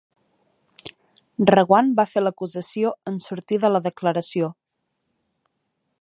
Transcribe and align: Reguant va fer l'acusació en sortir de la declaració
Reguant 1.49 1.91
va 1.99 2.07
fer 2.15 2.23
l'acusació 2.25 2.95
en 3.13 3.19
sortir 3.29 3.63
de 3.67 3.73
la 3.75 3.83
declaració 3.91 4.51